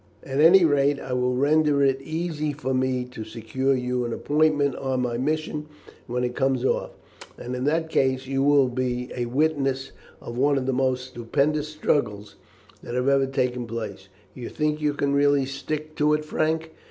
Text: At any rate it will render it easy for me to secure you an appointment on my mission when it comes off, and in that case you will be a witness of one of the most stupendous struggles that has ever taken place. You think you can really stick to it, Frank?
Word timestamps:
At 0.23 0.39
any 0.41 0.65
rate 0.65 0.97
it 0.97 1.13
will 1.15 1.35
render 1.35 1.83
it 1.83 2.01
easy 2.01 2.53
for 2.53 2.73
me 2.73 3.05
to 3.11 3.23
secure 3.23 3.75
you 3.75 4.03
an 4.03 4.11
appointment 4.13 4.75
on 4.77 5.03
my 5.03 5.15
mission 5.19 5.67
when 6.07 6.23
it 6.23 6.35
comes 6.35 6.65
off, 6.65 6.93
and 7.37 7.55
in 7.55 7.65
that 7.65 7.87
case 7.91 8.25
you 8.25 8.41
will 8.41 8.67
be 8.67 9.11
a 9.15 9.27
witness 9.27 9.91
of 10.19 10.39
one 10.39 10.57
of 10.57 10.65
the 10.65 10.73
most 10.73 11.09
stupendous 11.09 11.67
struggles 11.67 12.35
that 12.81 12.95
has 12.95 13.07
ever 13.07 13.27
taken 13.27 13.67
place. 13.67 14.09
You 14.33 14.49
think 14.49 14.81
you 14.81 14.95
can 14.95 15.13
really 15.13 15.45
stick 15.45 15.95
to 15.97 16.15
it, 16.15 16.25
Frank? 16.25 16.71